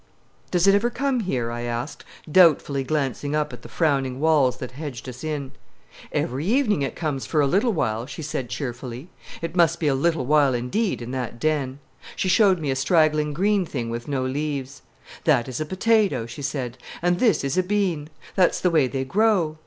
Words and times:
"Does 0.49 0.65
it 0.65 0.73
ever 0.73 0.89
come 0.89 1.19
here?" 1.19 1.51
I 1.51 1.61
asked, 1.61 2.03
doubtfully 2.31 2.83
glancing 2.83 3.35
up 3.35 3.53
at 3.53 3.61
the 3.61 3.69
frowning 3.69 4.19
walls 4.19 4.57
that 4.57 4.71
hedged 4.71 5.07
us 5.07 5.23
in. 5.23 5.51
"Every 6.11 6.43
evening 6.43 6.81
it 6.81 6.95
comes 6.95 7.27
for 7.27 7.39
a 7.39 7.45
little 7.45 7.71
while," 7.71 8.07
she 8.07 8.23
said 8.23 8.49
cheerfully. 8.49 9.09
It 9.43 9.55
must 9.55 9.79
be 9.79 9.85
a 9.87 9.93
little 9.93 10.25
while 10.25 10.55
indeed, 10.55 11.03
in 11.03 11.11
that 11.11 11.39
den. 11.39 11.77
She 12.15 12.29
showed 12.29 12.57
me 12.59 12.71
a 12.71 12.75
straggling 12.75 13.31
green 13.31 13.63
thing 13.63 13.91
with 13.91 14.07
no 14.07 14.23
leaves. 14.23 14.81
"That 15.25 15.47
is 15.47 15.61
a 15.61 15.67
potato," 15.67 16.25
she 16.25 16.41
said, 16.41 16.79
"and 17.03 17.19
this 17.19 17.43
is 17.43 17.55
a 17.55 17.61
bean. 17.61 18.09
That's 18.35 18.59
the 18.59 18.71
way 18.71 18.87
they 18.87 19.03
grow." 19.05 19.57